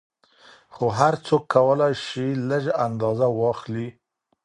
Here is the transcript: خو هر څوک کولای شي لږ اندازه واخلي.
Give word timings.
خو 0.73 0.85
هر 0.99 1.13
څوک 1.25 1.43
کولای 1.55 1.93
شي 2.05 2.27
لږ 2.49 2.63
اندازه 2.85 3.27
واخلي. 3.39 3.87